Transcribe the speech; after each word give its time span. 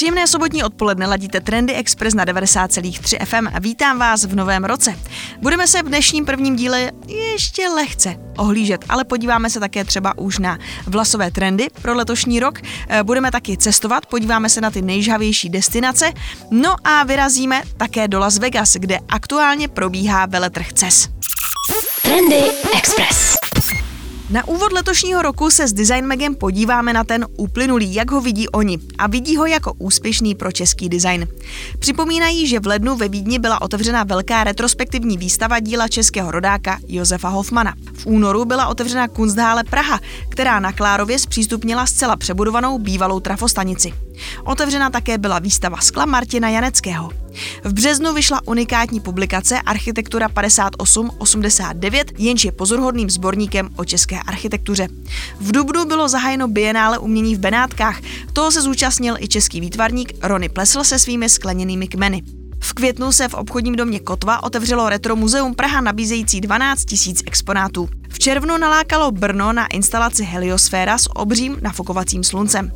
Příjemné 0.00 0.26
sobotní 0.26 0.64
odpoledne 0.64 1.06
ladíte 1.06 1.40
Trendy 1.40 1.74
Express 1.74 2.14
na 2.14 2.24
90,3 2.24 3.24
FM 3.24 3.48
a 3.56 3.58
vítám 3.58 3.98
vás 3.98 4.24
v 4.24 4.34
novém 4.34 4.64
roce. 4.64 4.98
Budeme 5.38 5.66
se 5.66 5.82
v 5.82 5.86
dnešním 5.86 6.24
prvním 6.24 6.56
díle 6.56 6.90
ještě 7.08 7.68
lehce 7.68 8.16
ohlížet, 8.36 8.84
ale 8.88 9.04
podíváme 9.04 9.50
se 9.50 9.60
také 9.60 9.84
třeba 9.84 10.18
už 10.18 10.38
na 10.38 10.58
vlasové 10.86 11.30
trendy 11.30 11.68
pro 11.82 11.94
letošní 11.94 12.40
rok. 12.40 12.60
Eh, 12.88 13.02
Budeme 13.02 13.30
taky 13.30 13.56
cestovat, 13.56 14.06
podíváme 14.06 14.48
se 14.48 14.60
na 14.60 14.70
ty 14.70 14.82
nejžhavější 14.82 15.48
destinace, 15.48 16.12
no 16.50 16.76
a 16.84 17.04
vyrazíme 17.04 17.62
také 17.76 18.08
do 18.08 18.18
Las 18.18 18.38
Vegas, 18.38 18.76
kde 18.76 18.98
aktuálně 19.08 19.68
probíhá 19.68 20.26
veletrh 20.26 20.72
CES. 20.72 21.08
Trendy 22.02 22.42
Express. 22.78 23.39
Na 24.30 24.48
úvod 24.48 24.72
letošního 24.72 25.22
roku 25.22 25.50
se 25.50 25.68
s 25.68 25.72
Design 25.72 26.06
Magem 26.06 26.34
podíváme 26.34 26.92
na 26.92 27.04
ten 27.04 27.26
uplynulý, 27.36 27.94
jak 27.94 28.10
ho 28.10 28.20
vidí 28.20 28.48
oni 28.48 28.78
a 28.98 29.06
vidí 29.06 29.36
ho 29.36 29.46
jako 29.46 29.72
úspěšný 29.78 30.34
pro 30.34 30.52
český 30.52 30.88
design. 30.88 31.28
Připomínají, 31.78 32.46
že 32.46 32.60
v 32.60 32.66
lednu 32.66 32.96
ve 32.96 33.08
Vídni 33.08 33.38
byla 33.38 33.62
otevřena 33.62 34.04
velká 34.04 34.44
retrospektivní 34.44 35.18
výstava 35.18 35.60
díla 35.60 35.88
českého 35.88 36.30
rodáka 36.30 36.78
Josefa 36.88 37.28
Hofmana. 37.28 37.74
V 37.94 38.06
únoru 38.06 38.44
byla 38.44 38.66
otevřena 38.66 39.08
Kunsthalle 39.08 39.64
Praha, 39.64 40.00
která 40.28 40.60
na 40.60 40.72
Klárově 40.72 41.18
zpřístupnila 41.18 41.86
zcela 41.86 42.16
přebudovanou 42.16 42.78
bývalou 42.78 43.20
trafostanici. 43.20 43.92
Otevřena 44.44 44.90
také 44.90 45.18
byla 45.18 45.38
výstava 45.38 45.76
skla 45.80 46.06
Martina 46.06 46.48
Janeckého. 46.48 47.10
V 47.64 47.72
březnu 47.72 48.12
vyšla 48.12 48.40
unikátní 48.46 49.00
publikace 49.00 49.60
Architektura 49.60 50.28
5889, 50.28 52.12
jenž 52.18 52.44
je 52.44 52.52
pozoruhodným 52.52 53.10
sborníkem 53.10 53.70
o 53.76 53.84
české 53.84 54.20
architektuře. 54.20 54.88
V 55.40 55.52
dubnu 55.52 55.84
bylo 55.84 56.08
zahájeno 56.08 56.48
bienále 56.48 56.98
umění 56.98 57.36
v 57.36 57.38
Benátkách. 57.38 58.00
Toho 58.32 58.52
se 58.52 58.62
zúčastnil 58.62 59.16
i 59.18 59.28
český 59.28 59.60
výtvarník 59.60 60.12
Rony 60.22 60.48
Plesl 60.48 60.84
se 60.84 60.98
svými 60.98 61.28
skleněnými 61.28 61.88
kmeny. 61.88 62.22
V 62.62 62.72
květnu 62.72 63.12
se 63.12 63.28
v 63.28 63.34
obchodním 63.34 63.76
domě 63.76 64.00
Kotva 64.00 64.42
otevřelo 64.42 64.88
Retro 64.88 65.16
Muzeum 65.16 65.54
Praha 65.54 65.80
nabízející 65.80 66.40
12 66.40 66.86
000 67.06 67.18
exponátů. 67.26 67.88
V 68.10 68.18
červnu 68.18 68.58
nalákalo 68.58 69.10
Brno 69.10 69.52
na 69.52 69.66
instalaci 69.66 70.24
Heliosféra 70.24 70.98
s 70.98 71.10
obřím 71.16 71.56
nafukovacím 71.62 72.24
sluncem. 72.24 72.72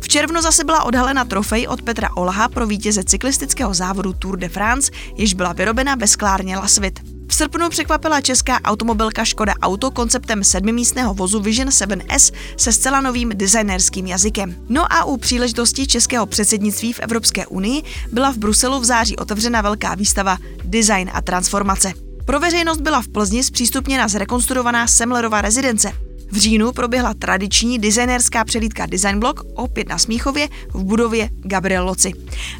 V 0.00 0.08
červnu 0.08 0.42
zase 0.42 0.64
byla 0.64 0.82
odhalena 0.82 1.24
trofej 1.24 1.68
od 1.68 1.82
Petra 1.82 2.08
Olaha 2.16 2.48
pro 2.48 2.66
vítěze 2.66 3.04
cyklistického 3.04 3.74
závodu 3.74 4.12
Tour 4.12 4.36
de 4.36 4.48
France, 4.48 4.92
jež 5.16 5.34
byla 5.34 5.52
vyrobena 5.52 5.94
ve 5.94 6.06
sklárně 6.06 6.56
Lasvit. 6.56 7.00
V 7.28 7.34
srpnu 7.34 7.68
překvapila 7.68 8.20
česká 8.20 8.60
automobilka 8.62 9.24
Škoda 9.24 9.54
Auto 9.62 9.90
konceptem 9.90 10.44
sedmimístného 10.44 11.14
vozu 11.14 11.40
Vision 11.40 11.68
7S 11.68 12.34
se 12.56 12.72
zcela 12.72 13.00
novým 13.00 13.32
designerským 13.34 14.06
jazykem. 14.06 14.54
No 14.68 14.92
a 14.92 15.04
u 15.04 15.16
příležitosti 15.16 15.86
českého 15.86 16.26
předsednictví 16.26 16.92
v 16.92 17.00
Evropské 17.00 17.46
unii 17.46 17.82
byla 18.12 18.32
v 18.32 18.38
Bruselu 18.38 18.80
v 18.80 18.84
září 18.84 19.16
otevřena 19.16 19.60
velká 19.60 19.94
výstava 19.94 20.38
Design 20.64 21.10
a 21.12 21.20
transformace. 21.20 21.92
Pro 22.24 22.40
veřejnost 22.40 22.80
byla 22.80 23.02
v 23.02 23.08
Plzni 23.08 23.44
zpřístupněna 23.44 24.08
zrekonstruovaná 24.08 24.86
Semlerova 24.86 25.40
rezidence. 25.40 25.92
V 26.32 26.36
říjnu 26.36 26.72
proběhla 26.72 27.14
tradiční 27.14 27.78
designerská 27.78 28.44
přelídka 28.44 28.86
Design 28.86 29.20
Block 29.20 29.40
opět 29.54 29.88
na 29.88 29.98
Smíchově 29.98 30.48
v 30.74 30.84
budově 30.84 31.30
Gabriel 31.32 31.86
Loci. 31.86 32.12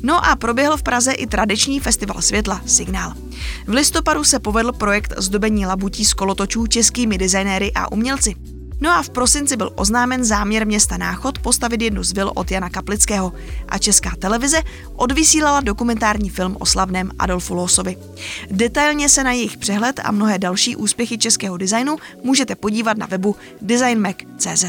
No 0.03 0.27
a 0.27 0.37
proběhl 0.37 0.77
v 0.77 0.83
Praze 0.83 1.12
i 1.12 1.27
tradiční 1.27 1.81
festival 1.81 2.23
světla 2.23 2.61
Signál. 2.67 3.12
V 3.67 3.73
listopadu 3.73 4.25
se 4.25 4.39
povedl 4.39 4.73
projekt 4.73 5.15
zdobení 5.17 5.67
labutí 5.67 6.05
z 6.05 6.15
kolotočů 6.15 6.67
českými 6.67 7.19
designéry 7.19 7.73
a 7.75 7.92
umělci. 7.92 8.35
No 8.80 8.91
a 8.91 9.03
v 9.03 9.11
prosinci 9.11 9.56
byl 9.56 9.72
oznámen 9.75 10.25
záměr 10.25 10.67
města 10.67 10.96
Náchod 10.96 11.39
postavit 11.39 11.83
jednu 11.83 12.02
z 12.02 12.12
vil 12.12 12.33
od 12.35 12.51
Jana 12.51 12.70
Kaplického 12.70 13.33
a 13.68 13.79
Česká 13.79 14.11
televize 14.18 14.62
odvysílala 14.96 15.61
dokumentární 15.61 16.30
film 16.30 16.57
o 16.61 16.67
slavném 16.67 17.11
Adolfu 17.18 17.55
Losovi. 17.55 17.96
Detailně 18.51 19.08
se 19.08 19.24
na 19.24 19.33
jejich 19.33 19.57
přehled 19.57 20.01
a 20.05 20.12
mnohé 20.12 20.39
další 20.39 20.77
úspěchy 20.77 21.18
českého 21.18 21.57
designu 21.57 21.96
můžete 22.23 22.55
podívat 22.55 22.96
na 22.96 23.07
webu 23.07 23.36
designmac.cz. 23.62 24.64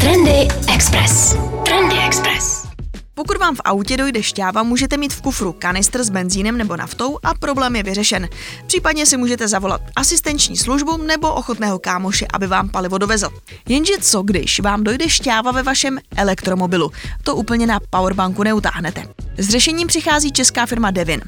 Trendy 0.00 0.48
Express. 0.74 1.36
Trendy 1.64 1.96
Express. 2.06 2.73
Pokud 3.16 3.36
vám 3.36 3.54
v 3.54 3.60
autě 3.64 3.96
dojde 3.96 4.22
šťáva, 4.22 4.62
můžete 4.62 4.96
mít 4.96 5.12
v 5.12 5.20
kufru 5.20 5.52
kanistr 5.52 6.04
s 6.04 6.10
benzínem 6.10 6.58
nebo 6.58 6.76
naftou 6.76 7.18
a 7.22 7.34
problém 7.34 7.76
je 7.76 7.82
vyřešen. 7.82 8.28
Případně 8.66 9.06
si 9.06 9.16
můžete 9.16 9.48
zavolat 9.48 9.80
asistenční 9.96 10.56
službu 10.56 10.96
nebo 10.96 11.34
ochotného 11.34 11.78
kámoše, 11.78 12.26
aby 12.32 12.46
vám 12.46 12.68
palivo 12.68 12.98
dovezl. 12.98 13.28
Jenže 13.68 13.92
co 14.00 14.22
když 14.22 14.60
vám 14.60 14.84
dojde 14.84 15.08
šťáva 15.08 15.52
ve 15.52 15.62
vašem 15.62 15.98
elektromobilu? 16.16 16.90
To 17.22 17.36
úplně 17.36 17.66
na 17.66 17.80
powerbanku 17.90 18.42
neutáhnete. 18.42 19.08
S 19.38 19.48
řešením 19.48 19.86
přichází 19.86 20.32
česká 20.32 20.66
firma 20.66 20.90
Devin. 20.90 21.20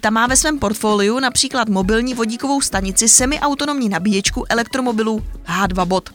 Ta 0.00 0.10
má 0.10 0.26
ve 0.26 0.36
svém 0.36 0.58
portfoliu 0.58 1.20
například 1.20 1.68
mobilní 1.68 2.14
vodíkovou 2.14 2.60
stanici 2.60 3.08
semiautonomní 3.08 3.88
nabíječku 3.88 4.44
elektromobilů 4.48 5.24
H2 5.46 5.84
Bot. 5.84 6.10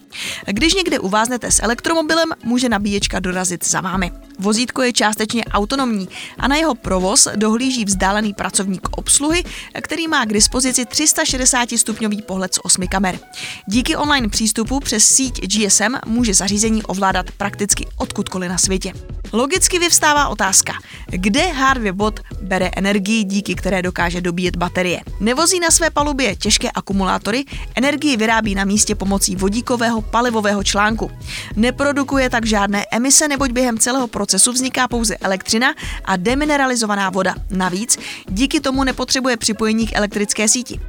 Když 0.46 0.74
někde 0.74 1.00
uváznete 1.00 1.52
s 1.52 1.64
elektromobilem, 1.64 2.30
může 2.44 2.70
nabíječka 2.70 3.20
dorazit 3.20 3.66
za 3.68 3.82
vámi. 3.82 4.12
Vozítko 4.40 4.82
je 4.82 4.94
částečně 4.94 5.46
autonomní 5.46 6.10
a 6.38 6.48
na 6.48 6.56
jeho 6.56 6.76
provoz 6.76 7.28
dohlíží 7.36 7.86
vzdálený 7.86 8.34
pracovník 8.34 8.88
obsluhy, 8.98 9.44
který 9.82 10.08
má 10.08 10.26
k 10.26 10.34
dispozici 10.34 10.86
360 10.86 11.70
stupňový 11.76 12.22
pohled 12.22 12.54
z 12.54 12.60
osmi 12.64 12.88
kamer. 12.88 13.20
Díky 13.66 13.96
online 13.96 14.30
přístupu 14.30 14.80
přes 14.80 15.04
síť 15.06 15.48
GSM 15.48 15.96
může 16.06 16.34
zařízení 16.34 16.84
ovládat 16.84 17.32
prakticky 17.32 17.88
odkudkoliv 17.98 18.50
na 18.50 18.58
světě. 18.58 18.94
Logicky 19.34 19.80
vyvstává 19.80 20.28
otázka, 20.28 20.74
kde 21.10 21.42
H2 21.42 21.92
Bot 21.92 22.20
bere 22.42 22.70
energii, 22.76 23.24
díky 23.24 23.56
které 23.56 23.82
dokáže 23.82 24.22
dobíjet 24.22 24.56
baterie. 24.56 25.02
Nevozí 25.20 25.60
na 25.60 25.72
své 25.72 25.90
palubě 25.90 26.36
těžké 26.36 26.72
akumulátory, 26.72 27.44
energii 27.76 28.18
vyrábí 28.18 28.56
na 28.56 28.66
místě 28.66 28.96
pomocí 28.96 29.36
vodíkového 29.36 30.02
palivového 30.02 30.64
článku. 30.64 31.12
Neprodukuje 31.56 32.30
tak 32.30 32.46
žádné 32.46 32.86
emise, 32.92 33.28
neboť 33.28 33.52
během 33.52 33.78
celého 33.78 34.08
procesu 34.08 34.52
vzniká 34.52 34.88
pouze 34.88 35.18
elektřina 35.18 35.74
a 36.06 36.18
demineralizovaná 36.18 37.10
voda. 37.10 37.36
Navíc 37.50 38.00
díky 38.30 38.60
tomu 38.60 38.84
nepotřebuje 38.84 39.38
připojení 39.38 39.88
k 39.88 39.96
elektrické 39.96 40.48
síti. 40.48 40.80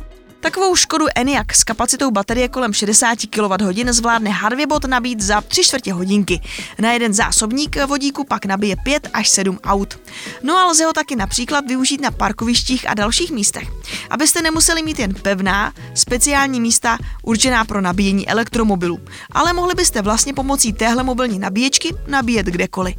Takovou 0.40 0.76
Škodu 0.76 1.06
Enyaq 1.14 1.54
s 1.54 1.64
kapacitou 1.64 2.10
baterie 2.10 2.48
kolem 2.48 2.72
60 2.72 3.18
kWh 3.30 3.90
zvládne 3.90 4.30
Harvey-bot 4.30 4.88
nabít 4.88 5.20
za 5.20 5.40
3 5.40 5.62
čtvrtě 5.62 5.92
hodinky. 5.92 6.40
Na 6.78 6.92
jeden 6.92 7.14
zásobník 7.14 7.76
vodíku 7.86 8.24
pak 8.24 8.44
nabije 8.44 8.76
5 8.76 9.08
až 9.12 9.28
7 9.28 9.58
aut. 9.64 9.98
No 10.42 10.56
a 10.56 10.66
lze 10.66 10.84
ho 10.84 10.92
taky 10.92 11.16
například 11.16 11.66
využít 11.66 12.00
na 12.00 12.10
parkovištích 12.10 12.90
a 12.90 12.94
dalších 12.94 13.30
místech. 13.30 13.68
Abyste 14.10 14.42
nemuseli 14.42 14.82
mít 14.82 14.98
jen 14.98 15.14
pevná, 15.14 15.72
speciální 15.94 16.60
místa 16.60 16.98
určená 17.22 17.64
pro 17.64 17.80
nabíjení 17.80 18.28
elektromobilů, 18.28 19.00
ale 19.32 19.52
mohli 19.52 19.74
byste 19.74 20.02
vlastně 20.02 20.34
pomocí 20.34 20.72
téhle 20.72 21.02
mobilní 21.02 21.38
nabíječky 21.38 21.94
nabíjet 22.06 22.46
kdekoliv. 22.46 22.96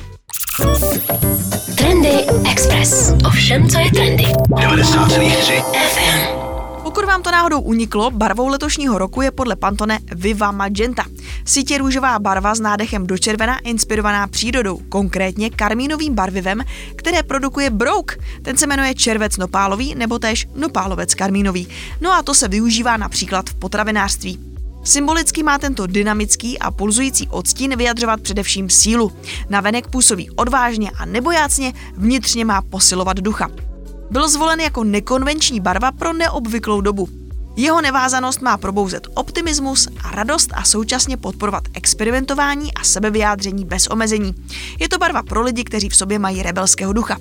Trendy 1.78 2.26
Express. 2.52 3.14
Ovšem, 3.26 3.70
co 3.70 3.80
je 3.80 3.92
trendy? 3.92 4.24
90,3 4.24 5.64
FM. 5.74 6.41
Pokud 6.92 7.06
vám 7.06 7.24
to 7.24 7.32
náhodou 7.32 7.62
uniklo, 7.62 8.12
barvou 8.12 8.48
letošního 8.48 8.98
roku 8.98 9.22
je 9.22 9.32
podle 9.32 9.56
Pantone 9.56 10.00
Viva 10.16 10.52
Magenta. 10.52 11.06
Sítě 11.46 11.78
růžová 11.78 12.20
barva 12.20 12.56
s 12.56 12.60
nádechem 12.60 13.08
do 13.08 13.18
červena 13.18 13.60
inspirovaná 13.60 14.28
přírodou, 14.28 14.78
konkrétně 14.90 15.50
karmínovým 15.50 16.16
barvivem, 16.16 16.62
které 16.96 17.24
produkuje 17.24 17.70
Brouk. 17.70 18.18
Ten 18.42 18.58
se 18.58 18.68
jmenuje 18.68 18.96
červec 18.96 19.38
nopálový 19.38 19.96
nebo 19.96 20.20
též 20.20 20.48
nopálovec 20.56 21.14
karmínový. 21.14 21.68
No 22.02 22.12
a 22.12 22.24
to 22.24 22.34
se 22.34 22.48
využívá 22.48 22.98
například 22.98 23.50
v 23.50 23.54
potravinářství. 23.54 24.40
Symbolicky 24.84 25.44
má 25.44 25.58
tento 25.58 25.88
dynamický 25.88 26.60
a 26.60 26.72
pulzující 26.72 27.28
odstín 27.28 27.76
vyjadřovat 27.76 28.22
především 28.22 28.70
sílu. 28.70 29.12
Navenek 29.50 29.88
působí 29.88 30.30
odvážně 30.30 30.92
a 30.98 31.06
nebojácně, 31.06 31.74
vnitřně 31.98 32.46
má 32.46 32.62
posilovat 32.62 33.18
ducha. 33.18 33.50
Byl 34.12 34.30
zvolen 34.30 34.60
jako 34.60 34.84
nekonvenční 34.84 35.60
barva 35.60 35.92
pro 35.92 36.14
neobvyklou 36.14 36.82
dobu. 36.82 37.10
Jeho 37.56 37.82
nevázanost 37.82 38.42
má 38.42 38.58
probouzet 38.58 39.08
optimismus 39.14 39.88
a 40.04 40.12
radost 40.12 40.50
a 40.54 40.64
současně 40.64 41.18
podporovat 41.18 41.64
experimentování 41.74 42.74
a 42.74 42.84
sebevyjádření 42.84 43.66
bez 43.66 43.88
omezení. 43.88 44.36
Je 44.80 44.90
to 44.90 44.98
barva 44.98 45.24
pro 45.24 45.42
lidi, 45.42 45.64
kteří 45.64 45.90
v 45.90 45.96
sobě 45.96 46.20
mají 46.20 46.44
rebelského 46.44 46.94
ducha. 46.94 47.18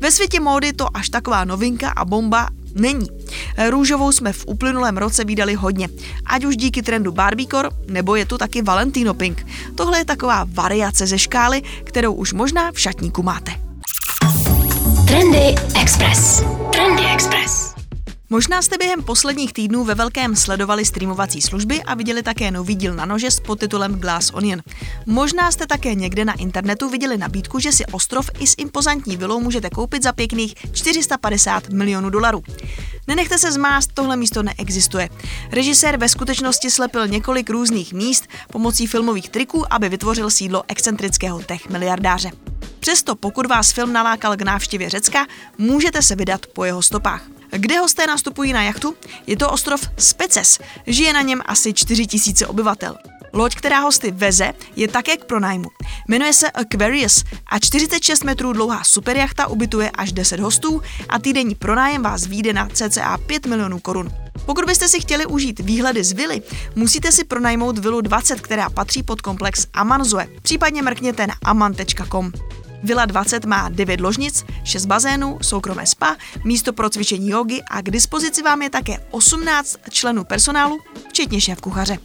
Ve 0.00 0.10
světě 0.10 0.40
módy 0.40 0.72
to 0.72 0.96
až 0.96 1.08
taková 1.08 1.44
novinka 1.44 1.90
a 1.90 2.04
bomba 2.04 2.48
není. 2.74 3.06
Růžovou 3.70 4.12
jsme 4.12 4.32
v 4.32 4.44
uplynulém 4.46 4.96
roce 4.96 5.24
vydali 5.24 5.54
hodně, 5.54 5.88
ať 6.26 6.44
už 6.44 6.56
díky 6.56 6.82
trendu 6.82 7.12
Barbiecore, 7.12 7.68
nebo 7.88 8.16
je 8.16 8.26
tu 8.26 8.38
taky 8.38 8.62
Valentino 8.62 9.14
Pink. 9.14 9.46
Tohle 9.74 9.98
je 9.98 10.04
taková 10.04 10.46
variace 10.48 11.06
ze 11.06 11.18
škály, 11.18 11.62
kterou 11.84 12.12
už 12.12 12.32
možná 12.32 12.72
v 12.72 12.80
šatníku 12.80 13.22
máte. 13.22 13.52
Trendy 15.06 15.54
Express. 15.80 16.42
Trendy 16.72 17.02
Express. 17.14 17.74
Možná 18.30 18.62
jste 18.62 18.78
během 18.78 19.02
posledních 19.02 19.52
týdnů 19.52 19.84
ve 19.84 19.94
velkém 19.94 20.36
sledovali 20.36 20.84
streamovací 20.84 21.42
služby 21.42 21.82
a 21.82 21.94
viděli 21.94 22.22
také 22.22 22.50
nový 22.50 22.74
díl 22.74 22.94
na 22.94 23.04
nože 23.06 23.30
s 23.30 23.40
podtitulem 23.40 23.94
Glass 23.94 24.30
Onion. 24.34 24.62
Možná 25.06 25.50
jste 25.50 25.66
také 25.66 25.94
někde 25.94 26.24
na 26.24 26.32
internetu 26.32 26.88
viděli 26.88 27.18
nabídku, 27.18 27.58
že 27.58 27.72
si 27.72 27.86
ostrov 27.86 28.30
i 28.38 28.46
s 28.46 28.54
impozantní 28.58 29.16
vilou 29.16 29.40
můžete 29.40 29.70
koupit 29.70 30.02
za 30.02 30.12
pěkných 30.12 30.54
450 30.72 31.68
milionů 31.68 32.10
dolarů. 32.10 32.42
Nenechte 33.06 33.38
se 33.38 33.52
zmást, 33.52 33.90
tohle 33.94 34.16
místo 34.16 34.42
neexistuje. 34.42 35.08
Režisér 35.50 35.96
ve 35.96 36.08
skutečnosti 36.08 36.70
slepil 36.70 37.08
několik 37.08 37.50
různých 37.50 37.92
míst 37.92 38.28
pomocí 38.52 38.86
filmových 38.86 39.28
triků, 39.28 39.64
aby 39.70 39.88
vytvořil 39.88 40.30
sídlo 40.30 40.62
excentrického 40.68 41.38
tech 41.38 41.68
miliardáře. 41.68 42.30
Přesto 42.80 43.16
pokud 43.16 43.46
vás 43.46 43.72
film 43.72 43.92
nalákal 43.92 44.36
k 44.36 44.42
návštěvě 44.42 44.90
Řecka, 44.90 45.26
můžete 45.58 46.02
se 46.02 46.16
vydat 46.16 46.46
po 46.46 46.64
jeho 46.64 46.82
stopách. 46.82 47.22
Kde 47.50 47.78
hosté 47.78 48.06
nastupují 48.06 48.52
na 48.52 48.62
jachtu? 48.62 48.94
Je 49.26 49.36
to 49.36 49.50
ostrov 49.50 49.88
Speces. 49.98 50.58
Žije 50.86 51.12
na 51.12 51.22
něm 51.22 51.42
asi 51.46 51.72
4000 51.72 52.46
obyvatel. 52.46 52.96
Loď, 53.34 53.54
která 53.54 53.80
hosty 53.80 54.10
veze, 54.10 54.52
je 54.76 54.88
také 54.88 55.16
k 55.16 55.24
pronájmu. 55.24 55.68
Jmenuje 56.08 56.32
se 56.32 56.50
Aquarius 56.50 57.24
a 57.46 57.58
46 57.58 58.24
metrů 58.24 58.52
dlouhá 58.52 58.84
superjachta 58.84 59.46
ubytuje 59.46 59.90
až 59.90 60.12
10 60.12 60.40
hostů 60.40 60.82
a 61.08 61.18
týdenní 61.18 61.54
pronájem 61.54 62.02
vás 62.02 62.26
vyjde 62.26 62.52
na 62.52 62.68
cca 62.68 63.18
5 63.18 63.46
milionů 63.46 63.78
korun. 63.78 64.10
Pokud 64.46 64.64
byste 64.64 64.88
si 64.88 65.00
chtěli 65.00 65.26
užít 65.26 65.60
výhledy 65.60 66.04
z 66.04 66.12
vily, 66.12 66.42
musíte 66.76 67.12
si 67.12 67.24
pronajmout 67.24 67.78
vilu 67.78 68.00
20, 68.00 68.40
která 68.40 68.70
patří 68.70 69.02
pod 69.02 69.20
komplex 69.20 69.66
Amanzoe. 69.72 70.28
Případně 70.42 70.82
mrkněte 70.82 71.26
na 71.26 71.34
aman.com. 71.44 72.32
Vila 72.84 73.06
20 73.06 73.44
má 73.44 73.68
9 73.68 74.00
ložnic, 74.00 74.44
6 74.64 74.86
bazénů, 74.86 75.38
soukromé 75.42 75.86
spa, 75.86 76.16
místo 76.44 76.72
pro 76.72 76.90
cvičení 76.90 77.30
jogy 77.30 77.62
a 77.70 77.80
k 77.80 77.90
dispozici 77.90 78.42
vám 78.42 78.62
je 78.62 78.70
také 78.70 78.98
18 79.10 79.76
členů 79.90 80.24
personálu, 80.24 80.78
včetně 81.08 81.40
šéf 81.40 81.60
kuchaře. 81.60 81.98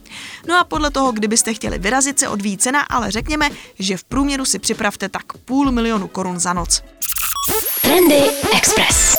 No 0.47 0.59
a 0.59 0.63
podle 0.63 0.91
toho, 0.91 1.11
kdybyste 1.11 1.53
chtěli 1.53 1.79
vyrazit, 1.79 2.19
se 2.19 2.27
odvíjí 2.27 2.57
cena, 2.57 2.81
ale 2.81 3.11
řekněme, 3.11 3.49
že 3.79 3.97
v 3.97 4.03
průměru 4.03 4.45
si 4.45 4.59
připravte 4.59 5.09
tak 5.09 5.33
půl 5.45 5.71
milionu 5.71 6.07
korun 6.07 6.39
za 6.39 6.53
noc. 6.53 6.83
Trendy 7.81 8.23
Express. 8.57 9.15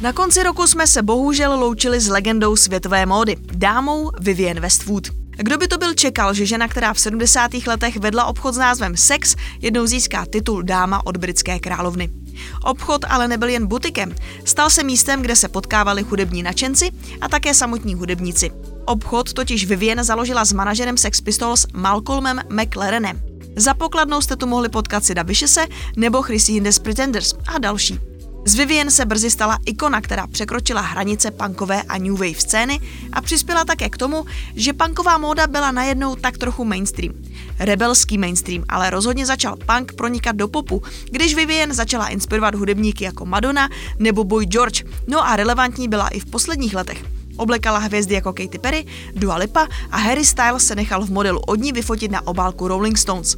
Na 0.00 0.12
konci 0.12 0.42
roku 0.42 0.66
jsme 0.66 0.86
se 0.86 1.02
bohužel 1.02 1.60
loučili 1.60 2.00
s 2.00 2.08
legendou 2.08 2.56
světové 2.56 3.06
módy, 3.06 3.36
dámou 3.40 4.10
Vivienne 4.20 4.60
Westwood. 4.60 5.27
Kdo 5.40 5.58
by 5.58 5.68
to 5.68 5.78
byl 5.78 5.94
čekal, 5.94 6.34
že 6.34 6.46
žena, 6.46 6.68
která 6.68 6.94
v 6.94 7.00
70. 7.00 7.50
letech 7.66 7.96
vedla 7.96 8.24
obchod 8.24 8.54
s 8.54 8.58
názvem 8.58 8.96
Sex, 8.96 9.36
jednou 9.60 9.86
získá 9.86 10.26
titul 10.26 10.62
dáma 10.62 11.06
od 11.06 11.16
britské 11.16 11.58
královny. 11.58 12.10
Obchod 12.64 13.04
ale 13.08 13.28
nebyl 13.28 13.48
jen 13.48 13.66
butikem, 13.66 14.14
stal 14.44 14.70
se 14.70 14.82
místem, 14.82 15.22
kde 15.22 15.36
se 15.36 15.48
potkávali 15.48 16.02
hudební 16.02 16.42
načenci 16.42 16.90
a 17.20 17.28
také 17.28 17.54
samotní 17.54 17.94
hudebníci. 17.94 18.50
Obchod 18.84 19.32
totiž 19.32 19.66
Vivienne 19.66 20.04
založila 20.04 20.44
s 20.44 20.52
manažerem 20.52 20.96
Sex 20.96 21.20
Pistols 21.20 21.66
Malcolmem 21.74 22.40
McLarenem. 22.50 23.20
Za 23.56 23.74
pokladnou 23.74 24.20
jste 24.20 24.36
tu 24.36 24.46
mohli 24.46 24.68
potkat 24.68 25.04
Sida 25.04 25.22
Viciouse 25.22 25.66
nebo 25.96 26.22
Chrissy 26.22 26.52
Hindes 26.52 26.78
Pretenders 26.78 27.34
a 27.54 27.58
další. 27.58 27.98
Z 28.44 28.54
Vivian 28.54 28.90
se 28.90 29.04
brzy 29.04 29.30
stala 29.30 29.58
ikona, 29.66 30.00
která 30.00 30.26
překročila 30.26 30.80
hranice 30.80 31.30
punkové 31.30 31.82
a 31.82 31.98
new 31.98 32.12
wave 32.12 32.40
scény 32.40 32.80
a 33.12 33.20
přispěla 33.20 33.64
také 33.64 33.88
k 33.90 33.96
tomu, 33.96 34.24
že 34.54 34.72
punková 34.72 35.18
móda 35.18 35.46
byla 35.46 35.72
najednou 35.72 36.16
tak 36.16 36.38
trochu 36.38 36.64
mainstream. 36.64 37.14
Rebelský 37.58 38.18
mainstream, 38.18 38.64
ale 38.68 38.90
rozhodně 38.90 39.26
začal 39.26 39.56
punk 39.56 39.92
pronikat 39.92 40.36
do 40.36 40.48
popu, 40.48 40.82
když 41.10 41.34
Vivian 41.34 41.72
začala 41.72 42.08
inspirovat 42.08 42.54
hudebníky 42.54 43.04
jako 43.04 43.26
Madonna 43.26 43.68
nebo 43.98 44.24
Boy 44.24 44.46
George, 44.46 44.84
no 45.06 45.26
a 45.26 45.36
relevantní 45.36 45.88
byla 45.88 46.08
i 46.08 46.20
v 46.20 46.26
posledních 46.26 46.74
letech. 46.74 47.04
Oblekala 47.36 47.78
hvězdy 47.78 48.14
jako 48.14 48.32
Katy 48.32 48.58
Perry, 48.58 48.86
Dua 49.14 49.36
Lipa 49.36 49.68
a 49.90 49.96
Harry 49.96 50.24
Styles 50.24 50.66
se 50.66 50.74
nechal 50.74 51.06
v 51.06 51.10
modelu 51.10 51.40
od 51.40 51.60
ní 51.60 51.72
vyfotit 51.72 52.10
na 52.10 52.26
obálku 52.26 52.68
Rolling 52.68 52.98
Stones. 52.98 53.36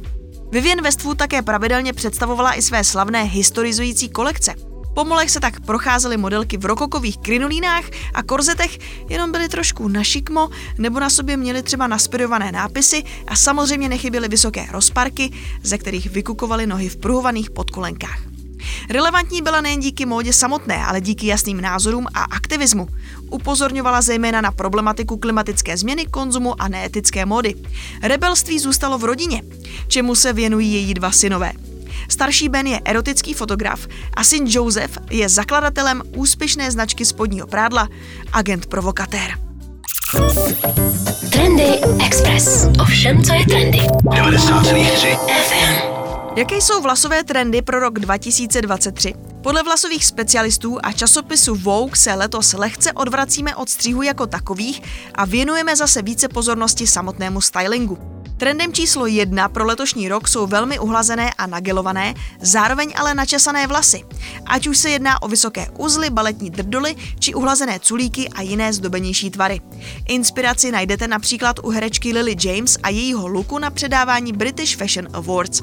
Vivian 0.51 0.81
Westwood 0.81 1.17
také 1.17 1.41
pravidelně 1.41 1.93
představovala 1.93 2.53
i 2.53 2.61
své 2.61 2.83
slavné 2.83 3.23
historizující 3.23 4.09
kolekce– 4.09 4.55
po 4.93 5.03
molech 5.03 5.31
se 5.31 5.39
tak 5.39 5.59
procházely 5.59 6.17
modelky 6.17 6.57
v 6.57 6.65
rokokových 6.65 7.17
krinolínách 7.17 7.85
a 8.13 8.23
korzetech, 8.23 8.77
jenom 9.09 9.31
byly 9.31 9.49
trošku 9.49 9.87
na 9.87 10.03
šikmo, 10.03 10.49
nebo 10.77 10.99
na 10.99 11.09
sobě 11.09 11.37
měly 11.37 11.63
třeba 11.63 11.87
naspirované 11.87 12.51
nápisy 12.51 13.03
a 13.27 13.35
samozřejmě 13.35 13.89
nechyběly 13.89 14.27
vysoké 14.27 14.67
rozparky, 14.71 15.31
ze 15.63 15.77
kterých 15.77 16.09
vykukovaly 16.09 16.67
nohy 16.67 16.89
v 16.89 16.97
pruhovaných 16.97 17.49
podkolenkách. 17.49 18.31
Relevantní 18.89 19.41
byla 19.41 19.61
nejen 19.61 19.79
díky 19.79 20.05
módě 20.05 20.33
samotné, 20.33 20.85
ale 20.85 21.01
díky 21.01 21.27
jasným 21.27 21.61
názorům 21.61 22.07
a 22.13 22.23
aktivismu. 22.23 22.87
Upozorňovala 23.29 24.01
zejména 24.01 24.41
na 24.41 24.51
problematiku 24.51 25.17
klimatické 25.17 25.77
změny, 25.77 26.05
konzumu 26.05 26.61
a 26.61 26.67
neetické 26.67 27.25
módy. 27.25 27.55
Rebelství 28.03 28.59
zůstalo 28.59 28.97
v 28.97 29.03
rodině, 29.03 29.41
čemu 29.87 30.15
se 30.15 30.33
věnují 30.33 30.73
její 30.73 30.93
dva 30.93 31.11
synové. 31.11 31.70
Starší 32.09 32.49
Ben 32.49 32.67
je 32.67 32.79
erotický 32.85 33.33
fotograf 33.33 33.87
a 34.13 34.23
syn 34.23 34.45
Joseph 34.47 34.97
je 35.09 35.29
zakladatelem 35.29 36.01
úspěšné 36.15 36.71
značky 36.71 37.05
spodního 37.05 37.47
prádla 37.47 37.89
Agent 38.33 38.65
Provokatér. 38.65 39.37
Trendy 41.31 41.79
Express. 42.05 42.67
Ovšem, 42.81 43.23
co 43.23 43.33
je 43.33 43.45
trendy. 43.45 43.79
90,3 43.79 45.17
FM. 45.17 46.01
Jaké 46.35 46.55
jsou 46.55 46.81
vlasové 46.81 47.23
trendy 47.23 47.61
pro 47.61 47.79
rok 47.79 47.99
2023? 47.99 49.13
Podle 49.43 49.63
vlasových 49.63 50.05
specialistů 50.05 50.77
a 50.83 50.91
časopisu 50.91 51.55
Vogue 51.55 51.95
se 51.95 52.13
letos 52.13 52.53
lehce 52.53 52.93
odvracíme 52.93 53.55
od 53.55 53.69
střihu 53.69 54.01
jako 54.01 54.27
takových 54.27 54.81
a 55.15 55.25
věnujeme 55.25 55.75
zase 55.75 56.01
více 56.01 56.27
pozornosti 56.27 56.87
samotnému 56.87 57.41
stylingu. 57.41 58.20
Trendem 58.41 58.73
číslo 58.73 59.05
jedna 59.05 59.49
pro 59.49 59.65
letošní 59.65 60.09
rok 60.09 60.27
jsou 60.27 60.47
velmi 60.47 60.79
uhlazené 60.79 61.33
a 61.37 61.47
nagelované, 61.47 62.13
zároveň 62.39 62.93
ale 62.97 63.13
načesané 63.13 63.67
vlasy. 63.67 64.03
Ať 64.45 64.67
už 64.67 64.77
se 64.77 64.89
jedná 64.89 65.21
o 65.21 65.27
vysoké 65.27 65.67
uzly, 65.77 66.09
baletní 66.09 66.49
drdoly 66.49 66.95
či 67.19 67.33
uhlazené 67.33 67.79
culíky 67.79 68.29
a 68.29 68.41
jiné 68.41 68.73
zdobenější 68.73 69.29
tvary. 69.29 69.61
Inspiraci 70.07 70.71
najdete 70.71 71.07
například 71.07 71.59
u 71.63 71.69
herečky 71.69 72.13
Lily 72.13 72.35
James 72.43 72.77
a 72.83 72.89
jejího 72.89 73.27
luku 73.27 73.59
na 73.59 73.69
předávání 73.69 74.33
British 74.33 74.77
Fashion 74.77 75.07
Awards. 75.13 75.61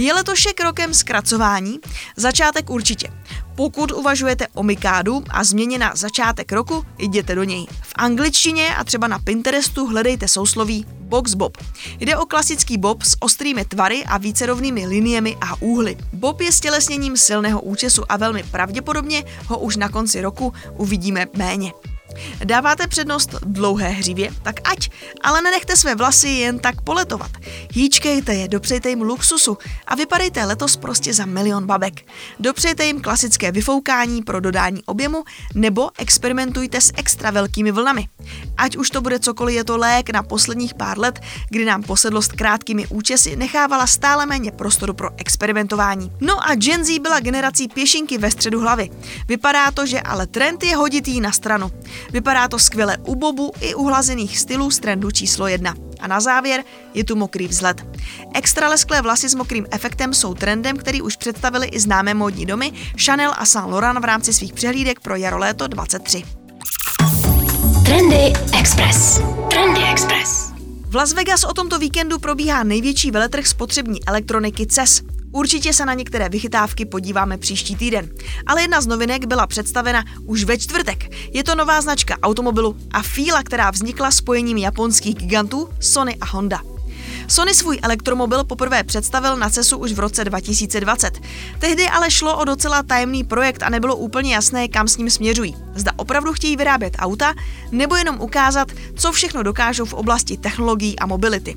Je 0.00 0.12
letošek 0.12 0.60
rokem 0.60 0.94
zkracování? 0.94 1.78
Začátek 2.16 2.70
určitě. 2.70 3.08
Pokud 3.54 3.92
uvažujete 3.92 4.46
o 4.54 4.62
mikádu 4.62 5.24
a 5.30 5.44
změně 5.44 5.78
na 5.78 5.92
začátek 5.94 6.52
roku, 6.52 6.86
jděte 6.98 7.34
do 7.34 7.44
něj. 7.44 7.66
V 7.82 7.92
angličtině 7.94 8.76
a 8.76 8.84
třeba 8.84 9.08
na 9.08 9.18
Pinterestu 9.18 9.86
hledejte 9.86 10.28
sousloví 10.28 10.86
Box 11.00 11.34
Bob. 11.34 11.58
Jde 11.98 12.16
o 12.16 12.26
klasický 12.26 12.78
bob 12.78 13.02
s 13.02 13.16
ostrými 13.20 13.64
tvary 13.64 14.04
a 14.04 14.18
vícerovnými 14.18 14.86
liniemi 14.86 15.36
a 15.40 15.62
úhly. 15.62 15.96
Bob 16.12 16.40
je 16.40 16.52
stělesněním 16.52 17.16
silného 17.16 17.60
účesu 17.60 18.12
a 18.12 18.16
velmi 18.16 18.42
pravděpodobně 18.42 19.24
ho 19.46 19.58
už 19.58 19.76
na 19.76 19.88
konci 19.88 20.20
roku 20.20 20.52
uvidíme 20.76 21.26
méně. 21.36 21.72
Dáváte 22.44 22.86
přednost 22.86 23.34
dlouhé 23.42 23.88
hřívě? 23.88 24.30
Tak 24.42 24.56
ať, 24.64 24.90
ale 25.22 25.42
nenechte 25.42 25.76
své 25.76 25.94
vlasy 25.94 26.28
jen 26.28 26.58
tak 26.58 26.80
poletovat. 26.80 27.30
Hýčkejte 27.72 28.34
je, 28.34 28.48
dopřejte 28.48 28.88
jim 28.88 29.02
luxusu 29.02 29.58
a 29.86 29.94
vypadejte 29.94 30.44
letos 30.44 30.76
prostě 30.76 31.14
za 31.14 31.26
milion 31.26 31.66
babek. 31.66 31.94
Dopřejte 32.38 32.86
jim 32.86 33.00
klasické 33.00 33.52
vyfoukání 33.52 34.22
pro 34.22 34.40
dodání 34.40 34.82
objemu 34.86 35.24
nebo 35.54 35.90
experimentujte 35.98 36.80
s 36.80 36.92
extra 36.96 37.30
velkými 37.30 37.72
vlnami. 37.72 38.08
Ať 38.56 38.76
už 38.76 38.90
to 38.90 39.00
bude 39.00 39.18
cokoliv, 39.18 39.56
je 39.56 39.64
to 39.64 39.76
lék 39.76 40.10
na 40.10 40.22
posledních 40.22 40.74
pár 40.74 40.98
let, 40.98 41.20
kdy 41.48 41.64
nám 41.64 41.82
posedlost 41.82 42.32
krátkými 42.32 42.86
účesy 42.86 43.36
nechávala 43.36 43.86
stále 43.86 44.26
méně 44.26 44.52
prostoru 44.52 44.94
pro 44.94 45.08
experimentování. 45.16 46.12
No 46.20 46.48
a 46.48 46.54
Gen 46.54 46.84
Z 46.84 46.98
byla 46.98 47.20
generací 47.20 47.68
pěšinky 47.68 48.18
ve 48.18 48.30
středu 48.30 48.60
hlavy. 48.60 48.90
Vypadá 49.28 49.70
to, 49.70 49.86
že 49.86 50.00
ale 50.00 50.26
trend 50.26 50.62
je 50.62 50.76
hoditý 50.76 51.20
na 51.20 51.32
stranu. 51.32 51.70
Vypadá 52.12 52.48
to 52.48 52.58
skvěle 52.58 52.96
u 53.06 53.14
bobu 53.14 53.52
i 53.60 53.74
u 53.74 53.84
hlazených 53.84 54.38
stylů 54.38 54.70
z 54.70 54.78
trendu 54.78 55.10
číslo 55.10 55.46
1. 55.46 55.74
A 56.00 56.06
na 56.06 56.20
závěr 56.20 56.64
je 56.94 57.04
tu 57.04 57.16
mokrý 57.16 57.48
vzhled. 57.48 57.86
Extra 58.34 58.68
lesklé 58.68 59.02
vlasy 59.02 59.28
s 59.28 59.34
mokrým 59.34 59.66
efektem 59.70 60.14
jsou 60.14 60.34
trendem, 60.34 60.76
který 60.76 61.02
už 61.02 61.16
představili 61.16 61.66
i 61.66 61.80
známé 61.80 62.14
módní 62.14 62.46
domy 62.46 62.72
Chanel 63.04 63.32
a 63.38 63.44
Saint 63.44 63.72
Laurent 63.72 63.98
v 63.98 64.04
rámci 64.04 64.32
svých 64.32 64.52
přehlídek 64.52 65.00
pro 65.00 65.16
jaro 65.16 65.38
léto 65.38 65.66
23. 65.66 66.22
Trendy 67.84 68.32
Express. 68.58 69.20
Trendy 69.50 69.80
Express. 69.92 70.52
V 70.88 70.94
Las 70.94 71.12
Vegas 71.12 71.44
o 71.44 71.54
tomto 71.54 71.78
víkendu 71.78 72.18
probíhá 72.18 72.62
největší 72.62 73.10
veletrh 73.10 73.46
spotřební 73.46 74.04
elektroniky 74.06 74.66
CES. 74.66 75.02
Určitě 75.32 75.72
se 75.72 75.86
na 75.86 75.94
některé 75.94 76.28
vychytávky 76.28 76.84
podíváme 76.84 77.38
příští 77.38 77.76
týden. 77.76 78.08
Ale 78.46 78.62
jedna 78.62 78.80
z 78.80 78.86
novinek 78.86 79.26
byla 79.26 79.46
představena 79.46 80.04
už 80.24 80.44
ve 80.44 80.58
čtvrtek. 80.58 81.10
Je 81.34 81.44
to 81.44 81.54
nová 81.54 81.80
značka 81.80 82.16
automobilu 82.22 82.76
a 82.92 83.02
fíla, 83.02 83.42
která 83.42 83.70
vznikla 83.70 84.10
spojením 84.10 84.56
japonských 84.56 85.14
gigantů 85.14 85.68
Sony 85.80 86.16
a 86.20 86.26
Honda. 86.26 86.60
Sony 87.28 87.54
svůj 87.54 87.78
elektromobil 87.82 88.44
poprvé 88.44 88.84
představil 88.84 89.36
na 89.36 89.50
CESu 89.50 89.78
už 89.78 89.92
v 89.92 89.98
roce 89.98 90.24
2020. 90.24 91.20
Tehdy 91.58 91.88
ale 91.88 92.10
šlo 92.10 92.38
o 92.38 92.44
docela 92.44 92.82
tajemný 92.82 93.24
projekt 93.24 93.62
a 93.62 93.68
nebylo 93.68 93.96
úplně 93.96 94.34
jasné, 94.34 94.68
kam 94.68 94.88
s 94.88 94.96
ním 94.96 95.10
směřují. 95.10 95.56
Zda 95.74 95.92
opravdu 95.96 96.32
chtějí 96.32 96.56
vyrábět 96.56 96.96
auta, 96.98 97.34
nebo 97.72 97.96
jenom 97.96 98.20
ukázat, 98.20 98.68
co 98.96 99.12
všechno 99.12 99.42
dokážou 99.42 99.84
v 99.84 99.94
oblasti 99.94 100.36
technologií 100.36 100.98
a 100.98 101.06
mobility. 101.06 101.56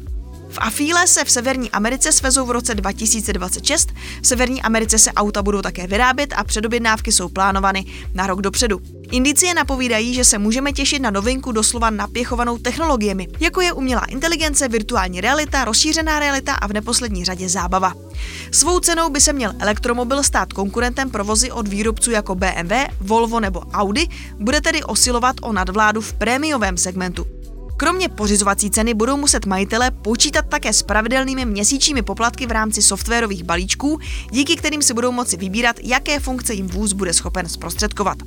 V 0.54 0.58
Afíle 0.62 1.08
se 1.08 1.24
v 1.26 1.32
Severní 1.32 1.72
Americe 1.72 2.12
svezou 2.12 2.46
v 2.46 2.52
roce 2.52 2.76
2026, 2.76 3.90
v 4.22 4.28
Severní 4.28 4.62
Americe 4.62 5.00
se 5.00 5.12
auta 5.12 5.42
budou 5.44 5.62
také 5.62 5.88
vyrábět 5.88 6.34
a 6.38 6.44
předobjednávky 6.44 7.12
jsou 7.12 7.30
plánovány 7.30 7.86
na 8.14 8.28
rok 8.28 8.42
dopředu. 8.42 8.80
Indicie 9.12 9.54
napovídají, 9.54 10.14
že 10.14 10.26
se 10.26 10.38
můžeme 10.38 10.74
těšit 10.74 11.02
na 11.02 11.10
novinku 11.10 11.52
doslova 11.52 11.90
napěchovanou 11.90 12.58
technologiemi, 12.58 13.28
jako 13.40 13.62
je 13.62 13.74
umělá 13.74 14.06
inteligence, 14.06 14.68
virtuální 14.68 15.22
realita, 15.22 15.66
rozšířená 15.66 16.20
realita 16.20 16.54
a 16.54 16.68
v 16.68 16.74
neposlední 16.74 17.26
řadě 17.26 17.50
zábava. 17.50 17.94
Svou 18.52 18.80
cenou 18.80 19.10
by 19.10 19.22
se 19.22 19.34
měl 19.34 19.54
elektromobil 19.60 20.24
stát 20.24 20.54
konkurentem 20.54 21.10
provozy 21.10 21.52
od 21.52 21.68
výrobců 21.68 22.12
jako 22.12 22.36
BMW, 22.36 22.74
Volvo 23.02 23.40
nebo 23.40 23.60
Audi, 23.60 24.08
bude 24.40 24.62
tedy 24.62 24.84
osilovat 24.84 25.36
o 25.42 25.54
nadvládu 25.54 26.02
v 26.02 26.14
prémiovém 26.14 26.78
segmentu. 26.78 27.33
Kromě 27.84 28.10
pořizovací 28.10 28.72
ceny 28.72 28.94
budou 28.94 29.18
muset 29.18 29.46
majitele 29.46 29.92
počítat 29.92 30.46
také 30.50 30.74
s 30.74 30.84
pravidelnými 30.84 31.46
měsíčními 31.46 32.02
poplatky 32.02 32.46
v 32.46 32.52
rámci 32.52 32.82
softwarových 32.82 33.44
balíčků, 33.44 34.00
díky 34.32 34.56
kterým 34.56 34.82
si 34.82 34.94
budou 34.94 35.12
moci 35.12 35.38
vybírat, 35.38 35.76
jaké 35.84 36.20
funkce 36.20 36.54
jim 36.54 36.68
vůz 36.68 36.94
bude 36.94 37.14
schopen 37.14 37.50
zprostředkovat. 37.50 38.18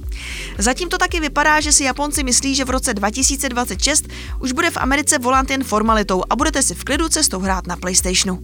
Zatím 0.59 0.89
to 0.89 0.99
taky 0.99 1.21
vypadá, 1.21 1.61
že 1.61 1.73
si 1.73 1.85
Japonci 1.85 2.25
myslí, 2.25 2.55
že 2.55 2.65
v 2.65 2.71
roce 2.71 2.95
2026 2.95 4.09
už 4.41 4.53
bude 4.53 4.71
v 4.71 4.77
Americe 4.77 5.19
volant 5.19 5.51
jen 5.51 5.65
formalitou 5.65 6.23
a 6.31 6.37
budete 6.37 6.63
si 6.63 6.75
v 6.75 6.85
klidu 6.85 7.09
cestou 7.09 7.39
hrát 7.39 7.67
na 7.67 7.77
PlayStationu. 7.77 8.39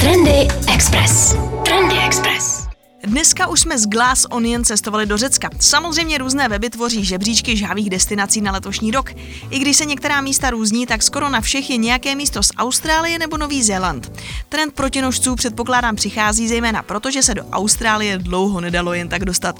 Trendy 0.00 0.48
Express. 0.74 1.36
Trendy 1.64 1.96
Express. 2.06 2.73
Dneska 3.06 3.46
už 3.46 3.60
jsme 3.60 3.78
z 3.78 3.86
Glass 3.86 4.26
Onion 4.30 4.64
cestovali 4.64 5.06
do 5.06 5.16
Řecka. 5.16 5.50
Samozřejmě 5.60 6.18
různé 6.18 6.48
weby 6.48 6.70
tvoří 6.70 7.04
žebříčky 7.04 7.56
žávých 7.56 7.90
destinací 7.90 8.40
na 8.40 8.52
letošní 8.52 8.90
rok. 8.90 9.10
I 9.50 9.58
když 9.58 9.76
se 9.76 9.84
některá 9.84 10.20
místa 10.20 10.50
různí, 10.50 10.86
tak 10.86 11.02
skoro 11.02 11.28
na 11.28 11.40
všech 11.40 11.70
je 11.70 11.76
nějaké 11.76 12.14
místo 12.14 12.42
z 12.42 12.50
Austrálie 12.56 13.18
nebo 13.18 13.36
Nový 13.36 13.62
Zéland. 13.62 14.12
Trend 14.48 14.74
protinožců 14.74 15.34
předpokládám 15.34 15.96
přichází 15.96 16.48
zejména 16.48 16.82
proto, 16.82 17.10
že 17.10 17.22
se 17.22 17.34
do 17.34 17.44
Austrálie 17.44 18.18
dlouho 18.18 18.60
nedalo 18.60 18.94
jen 18.94 19.08
tak 19.08 19.24
dostat. 19.24 19.56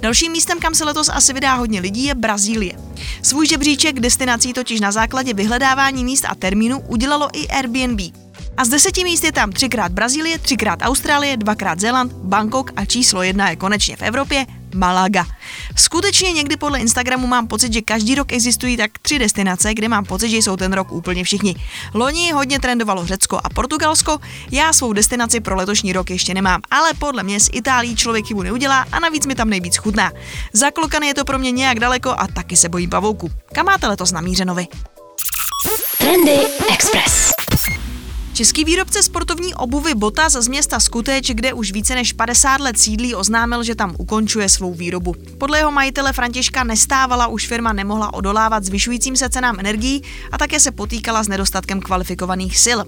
Dalším 0.00 0.32
místem, 0.32 0.58
kam 0.58 0.74
se 0.74 0.84
letos 0.84 1.08
asi 1.08 1.32
vydá 1.32 1.54
hodně 1.54 1.80
lidí, 1.80 2.04
je 2.04 2.14
Brazílie. 2.14 2.72
Svůj 3.22 3.46
žebříček 3.46 4.00
destinací 4.00 4.52
totiž 4.52 4.80
na 4.80 4.92
základě 4.92 5.34
vyhledávání 5.34 6.04
míst 6.04 6.24
a 6.28 6.34
termínu 6.34 6.80
udělalo 6.80 7.28
i 7.32 7.48
Airbnb. 7.48 8.27
A 8.58 8.64
z 8.64 8.68
deseti 8.68 9.04
míst 9.04 9.24
je 9.24 9.32
tam 9.32 9.52
třikrát 9.52 9.92
Brazílie, 9.92 10.38
třikrát 10.38 10.78
Austrálie, 10.82 11.36
dvakrát 11.36 11.80
Zéland, 11.80 12.12
Bangkok 12.12 12.70
a 12.76 12.84
číslo 12.84 13.22
jedna 13.22 13.50
je 13.50 13.56
konečně 13.56 13.96
v 13.96 14.02
Evropě 14.02 14.46
Malaga. 14.74 15.26
Skutečně 15.76 16.32
někdy 16.32 16.56
podle 16.56 16.78
Instagramu 16.78 17.26
mám 17.26 17.48
pocit, 17.48 17.72
že 17.72 17.80
každý 17.80 18.14
rok 18.14 18.32
existují 18.32 18.76
tak 18.76 18.98
tři 18.98 19.18
destinace, 19.18 19.74
kde 19.74 19.88
mám 19.88 20.04
pocit, 20.04 20.28
že 20.28 20.36
jsou 20.36 20.56
ten 20.56 20.72
rok 20.72 20.92
úplně 20.92 21.24
všichni. 21.24 21.56
Loni 21.94 22.32
hodně 22.32 22.60
trendovalo 22.60 23.06
Řecko 23.06 23.40
a 23.44 23.48
Portugalsko, 23.48 24.18
já 24.50 24.72
svou 24.72 24.92
destinaci 24.92 25.40
pro 25.40 25.56
letošní 25.56 25.92
rok 25.92 26.10
ještě 26.10 26.34
nemám, 26.34 26.60
ale 26.70 26.94
podle 26.94 27.22
mě 27.22 27.40
z 27.40 27.48
Itálií 27.52 27.96
člověk 27.96 28.26
chybu 28.26 28.42
neudělá 28.42 28.86
a 28.92 29.00
navíc 29.00 29.26
mi 29.26 29.34
tam 29.34 29.50
nejvíc 29.50 29.76
chutná. 29.76 30.12
Za 30.52 30.70
klokany 30.70 31.06
je 31.06 31.14
to 31.14 31.24
pro 31.24 31.38
mě 31.38 31.50
nějak 31.50 31.80
daleko 31.80 32.14
a 32.18 32.26
taky 32.26 32.56
se 32.56 32.68
bojím 32.68 32.90
pavouku. 32.90 33.30
Kam 33.52 33.66
máte 33.66 33.86
letos 33.86 34.12
namířeno 34.12 34.54
vy? 34.54 34.66
Trendy 35.98 36.38
Express. 36.72 37.32
Český 38.38 38.64
výrobce 38.64 39.02
sportovní 39.02 39.54
obuvy 39.54 39.94
Botas 39.94 40.32
z 40.32 40.48
města 40.48 40.80
Skuteč, 40.80 41.30
kde 41.30 41.52
už 41.52 41.72
více 41.72 41.94
než 41.94 42.12
50 42.12 42.60
let 42.60 42.78
sídlí, 42.78 43.14
oznámil, 43.14 43.62
že 43.62 43.74
tam 43.74 43.94
ukončuje 43.98 44.48
svou 44.48 44.74
výrobu. 44.74 45.14
Podle 45.38 45.58
jeho 45.58 45.72
majitele 45.72 46.12
Františka 46.12 46.64
nestávala, 46.64 47.26
už 47.26 47.46
firma 47.46 47.72
nemohla 47.72 48.14
odolávat 48.14 48.64
zvyšujícím 48.64 49.16
se 49.16 49.28
cenám 49.28 49.60
energií 49.60 50.02
a 50.32 50.38
také 50.38 50.60
se 50.60 50.70
potýkala 50.70 51.22
s 51.22 51.28
nedostatkem 51.28 51.80
kvalifikovaných 51.80 52.58
sil. 52.64 52.78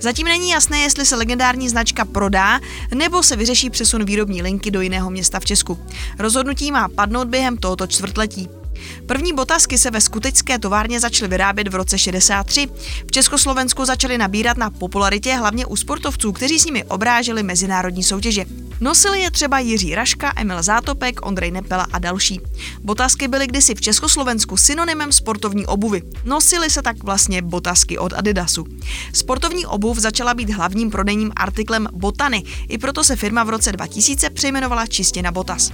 Zatím 0.00 0.26
není 0.26 0.50
jasné, 0.50 0.78
jestli 0.78 1.06
se 1.06 1.16
legendární 1.16 1.68
značka 1.68 2.04
prodá 2.04 2.60
nebo 2.94 3.22
se 3.22 3.36
vyřeší 3.36 3.70
přesun 3.70 4.04
výrobní 4.04 4.42
linky 4.42 4.70
do 4.70 4.80
jiného 4.80 5.10
města 5.10 5.40
v 5.40 5.44
Česku. 5.44 5.78
Rozhodnutí 6.18 6.72
má 6.72 6.88
padnout 6.88 7.28
během 7.28 7.56
tohoto 7.56 7.86
čtvrtletí. 7.86 8.61
První 9.06 9.32
botasky 9.32 9.78
se 9.78 9.90
ve 9.90 10.00
skutečské 10.00 10.58
továrně 10.58 11.00
začaly 11.00 11.28
vyrábět 11.28 11.68
v 11.68 11.74
roce 11.74 11.98
63. 11.98 12.68
V 13.06 13.10
Československu 13.10 13.84
začaly 13.84 14.18
nabírat 14.18 14.56
na 14.56 14.70
popularitě 14.70 15.34
hlavně 15.34 15.66
u 15.66 15.76
sportovců, 15.76 16.32
kteří 16.32 16.58
s 16.58 16.64
nimi 16.64 16.84
obráželi 16.84 17.42
mezinárodní 17.42 18.02
soutěže. 18.02 18.44
Nosili 18.82 19.20
je 19.20 19.30
třeba 19.30 19.58
Jiří 19.58 19.94
Raška, 19.94 20.32
Emil 20.36 20.62
Zátopek, 20.62 21.26
Ondrej 21.26 21.50
Nepela 21.50 21.86
a 21.92 21.98
další. 21.98 22.40
Botasky 22.80 23.28
byly 23.28 23.46
kdysi 23.46 23.74
v 23.74 23.80
Československu 23.80 24.56
synonymem 24.56 25.12
sportovní 25.12 25.66
obuvy. 25.66 26.02
Nosily 26.24 26.70
se 26.70 26.82
tak 26.82 27.04
vlastně 27.04 27.42
botasky 27.42 27.98
od 27.98 28.12
Adidasu. 28.12 28.64
Sportovní 29.12 29.66
obuv 29.66 29.98
začala 29.98 30.34
být 30.34 30.50
hlavním 30.50 30.90
prodejním 30.90 31.32
artiklem 31.36 31.88
Botany, 31.92 32.42
i 32.68 32.78
proto 32.78 33.04
se 33.04 33.16
firma 33.16 33.44
v 33.44 33.50
roce 33.50 33.72
2000 33.72 34.30
přejmenovala 34.30 34.86
čistě 34.86 35.22
na 35.22 35.32
Botas. 35.32 35.70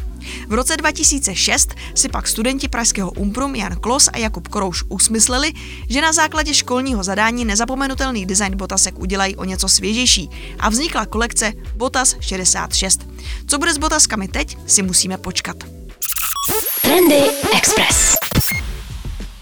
V 0.48 0.52
roce 0.54 0.76
2006 0.76 1.74
si 1.94 2.08
pak 2.08 2.28
studenti 2.28 2.68
pražského 2.68 3.10
Umprum 3.10 3.54
Jan 3.54 3.76
Klos 3.76 4.08
a 4.12 4.18
Jakub 4.18 4.48
Korouš 4.48 4.84
usmysleli, 4.88 5.52
že 5.88 6.00
na 6.00 6.12
základě 6.12 6.54
školního 6.54 7.02
zadání 7.02 7.44
nezapomenutelný 7.44 8.26
design 8.26 8.56
botasek 8.56 8.98
udělají 8.98 9.36
o 9.36 9.44
něco 9.44 9.68
svěžejší 9.68 10.30
a 10.58 10.68
vznikla 10.68 11.06
kolekce 11.06 11.52
Botas 11.76 12.16
66. 12.20 12.97
Co 13.46 13.58
bude 13.58 13.74
s 13.74 13.78
botaskami 13.78 14.28
teď, 14.28 14.58
si 14.66 14.82
musíme 14.82 15.18
počkat. 15.18 15.56
Trendy 16.82 17.22
Express. 17.56 18.16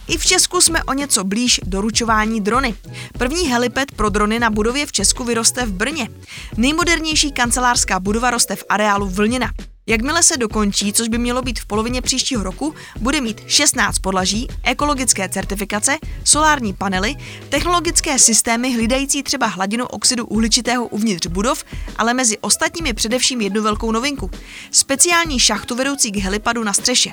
I 0.09 0.19
v 0.19 0.27
Česku 0.27 0.61
jsme 0.61 0.85
o 0.85 0.93
něco 0.93 1.25
blíž 1.25 1.61
doručování 1.65 2.41
drony. 2.41 2.75
První 3.19 3.49
helipad 3.49 3.93
pro 3.97 4.09
drony 4.09 4.39
na 4.39 4.51
budově 4.51 4.87
v 4.87 4.93
Česku 4.93 5.25
vyroste 5.25 5.67
v 5.67 5.73
Brně. 5.73 6.09
Nejmodernější 6.57 7.33
kancelářská 7.33 8.01
budova 8.01 8.31
roste 8.31 8.57
v 8.57 8.65
areálu 8.69 9.07
Vlněna. 9.07 9.51
Jakmile 9.89 10.23
se 10.23 10.37
dokončí, 10.37 10.93
což 10.93 11.09
by 11.09 11.19
mělo 11.19 11.43
být 11.43 11.61
v 11.61 11.67
polovině 11.67 12.03
příštího 12.03 12.43
roku, 12.43 12.75
bude 13.01 13.21
mít 13.21 13.43
16 13.47 13.99
podlaží, 13.99 14.49
ekologické 14.63 15.29
certifikace, 15.29 15.99
solární 16.25 16.73
panely, 16.73 17.15
technologické 17.49 18.19
systémy 18.19 18.75
hlídající 18.75 19.23
třeba 19.23 19.47
hladinu 19.47 19.87
oxidu 19.87 20.27
uhličitého 20.27 20.87
uvnitř 20.87 21.27
budov, 21.27 21.65
ale 21.97 22.15
mezi 22.15 22.39
ostatními 22.39 22.93
především 22.93 23.41
jednu 23.41 23.63
velkou 23.63 23.93
novinku. 23.93 24.31
Speciální 24.71 25.39
šachtu 25.39 25.75
vedoucí 25.75 26.13
k 26.13 26.17
helipadu 26.17 26.65
na 26.65 26.73
střeše. 26.73 27.13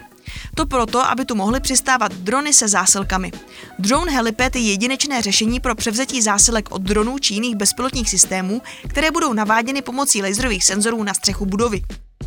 To 0.56 0.66
proto, 0.66 1.10
aby 1.10 1.26
tu 1.26 1.36
mohly 1.36 1.60
přistávat 1.60 2.14
drony 2.14 2.54
se 2.54 2.68
zásilkami. 2.68 3.32
Drone 3.80 4.12
Helipad 4.12 4.56
je 4.56 4.62
jedinečné 4.62 5.22
řešení 5.22 5.60
pro 5.60 5.76
převzetí 5.76 6.22
zásilek 6.22 6.72
od 6.72 6.82
dronů 6.82 7.20
či 7.20 7.34
jiných 7.34 7.56
bezpilotních 7.56 8.10
systémů, 8.10 8.62
které 8.88 9.12
budou 9.12 9.34
naváděny 9.34 9.82
pomocí 9.82 10.22
laserových 10.22 10.64
senzorů 10.64 11.04
na 11.04 11.14
střechu 11.14 11.46
budovy. 11.46 11.82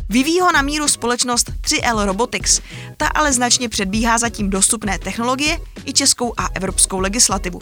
Vyvíjí 0.09 0.39
ho 0.39 0.51
na 0.51 0.61
míru 0.61 0.87
společnost 0.87 1.51
3L 1.61 2.05
Robotics. 2.05 2.61
Ta 2.97 3.07
ale 3.07 3.33
značně 3.33 3.69
předbíhá 3.69 4.17
zatím 4.17 4.49
dostupné 4.49 4.99
technologie 4.99 5.59
i 5.85 5.93
českou 5.93 6.33
a 6.37 6.47
evropskou 6.55 6.99
legislativu. 6.99 7.59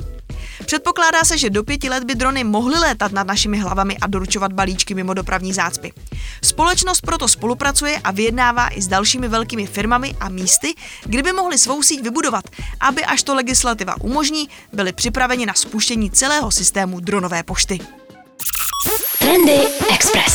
Předpokládá 0.66 1.24
se, 1.24 1.38
že 1.38 1.50
do 1.50 1.64
pěti 1.64 1.90
let 1.90 2.04
by 2.04 2.16
drony 2.16 2.44
mohly 2.44 2.80
létat 2.80 3.12
nad 3.12 3.28
našimi 3.28 3.60
hlavami 3.60 3.98
a 3.98 4.08
doručovat 4.08 4.54
balíčky 4.54 4.94
mimo 4.94 5.14
dopravní 5.14 5.54
zácpy. 5.54 5.94
Společnost 6.44 7.02
proto 7.02 7.28
spolupracuje 7.28 8.00
a 8.04 8.12
vyjednává 8.12 8.70
i 8.74 8.82
s 8.82 8.88
dalšími 8.88 9.28
velkými 9.28 9.68
firmami 9.68 10.16
a 10.20 10.30
místy, 10.30 10.76
kde 11.04 11.24
by 11.24 11.34
mohli 11.34 11.58
svou 11.58 11.84
síť 11.84 12.02
vybudovat, 12.02 12.46
aby 12.80 13.06
až 13.06 13.24
to 13.24 13.36
legislativa 13.36 13.96
umožní, 14.02 14.50
byli 14.74 14.94
připraveni 14.94 15.46
na 15.46 15.54
spuštění 15.54 16.12
celého 16.12 16.52
systému 16.52 17.00
dronové 17.00 17.44
pošty. 17.44 17.80
Trendy 19.20 19.60
Express. 19.94 20.35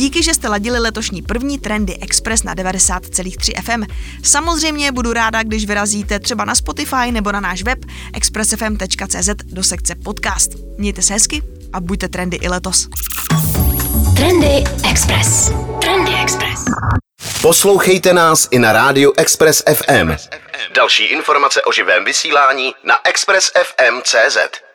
Díky, 0.00 0.22
že 0.22 0.34
jste 0.34 0.48
ladili 0.48 0.78
letošní 0.78 1.22
první 1.22 1.58
Trendy 1.58 1.96
Express 1.96 2.42
na 2.42 2.54
90,3 2.54 3.62
FM. 3.62 3.84
Samozřejmě 4.22 4.92
budu 4.92 5.12
ráda, 5.12 5.42
když 5.42 5.66
vyrazíte 5.66 6.18
třeba 6.18 6.44
na 6.44 6.54
Spotify 6.54 7.12
nebo 7.12 7.32
na 7.32 7.40
náš 7.40 7.62
web 7.62 7.78
expressfm.cz 8.14 9.28
do 9.44 9.62
sekce 9.62 9.94
podcast. 9.94 10.50
Mějte 10.78 11.02
se 11.02 11.12
hezky 11.12 11.42
a 11.72 11.80
buďte 11.80 12.08
trendy 12.08 12.36
i 12.36 12.48
letos. 12.48 12.88
Trendy 14.16 14.64
Express. 14.90 15.52
Trendy 15.80 16.12
Express. 16.22 16.64
Poslouchejte 17.42 18.12
nás 18.12 18.48
i 18.50 18.58
na 18.58 18.72
rádiu 18.72 19.12
Express 19.16 19.62
FM. 19.74 20.10
Další 20.74 21.04
informace 21.04 21.62
o 21.62 21.72
živém 21.72 22.04
vysílání 22.04 22.74
na 22.84 22.94
expressfm.cz. 23.04 24.69